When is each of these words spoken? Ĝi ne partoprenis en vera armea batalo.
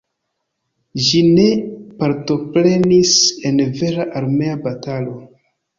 Ĝi 1.07 1.21
ne 1.27 1.45
partoprenis 2.01 3.15
en 3.53 3.65
vera 3.79 4.11
armea 4.25 4.63
batalo. 4.69 5.19